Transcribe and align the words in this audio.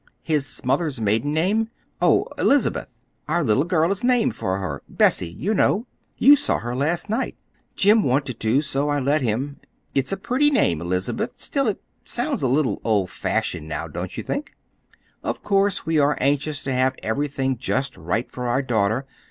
"His 0.23 0.61
mother's 0.65 0.99
maiden 0.99 1.31
name? 1.31 1.69
Oh, 2.01 2.25
'Elizabeth.' 2.35 2.89
Our 3.27 3.43
little 3.43 3.65
girl 3.65 3.91
is 3.91 4.03
named 4.03 4.35
for 4.35 4.57
her—Bessie, 4.57 5.29
you 5.29 5.53
know—you 5.53 6.35
saw 6.37 6.57
her 6.57 6.75
last 6.75 7.07
night. 7.07 7.35
Jim 7.75 8.01
wanted 8.01 8.39
to, 8.39 8.63
so 8.63 8.89
I 8.89 8.99
let 8.99 9.21
him. 9.21 9.57
It's 9.93 10.11
a 10.11 10.17
pretty 10.17 10.49
name—Elizabeth—still, 10.49 11.67
it 11.67 11.83
sounds 12.03 12.41
a 12.41 12.47
little 12.47 12.81
old 12.83 13.11
fashioned 13.11 13.67
now, 13.67 13.87
don't 13.87 14.17
you 14.17 14.23
think? 14.23 14.55
Of 15.21 15.43
course 15.43 15.85
we 15.85 15.99
are 15.99 16.17
anxious 16.19 16.63
to 16.63 16.73
have 16.73 16.95
everything 17.03 17.59
just 17.59 17.95
right 17.95 18.27
for 18.27 18.47
our 18.47 18.63
daughter. 18.63 19.05